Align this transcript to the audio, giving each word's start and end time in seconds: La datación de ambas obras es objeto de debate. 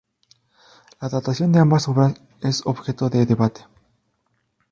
La 0.99 1.09
datación 1.09 1.51
de 1.51 1.59
ambas 1.59 1.87
obras 1.87 2.19
es 2.41 2.65
objeto 2.65 3.07
de 3.11 3.27
debate. 3.27 3.61